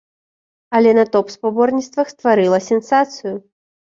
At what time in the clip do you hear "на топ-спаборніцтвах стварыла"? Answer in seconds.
0.99-2.59